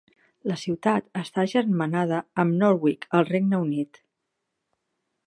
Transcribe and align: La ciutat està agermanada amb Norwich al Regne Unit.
La 0.51 0.55
ciutat 0.59 1.11
està 1.23 1.43
agermanada 1.43 2.21
amb 2.45 2.57
Norwich 2.63 3.07
al 3.19 3.29
Regne 3.29 3.61
Unit. 3.67 4.01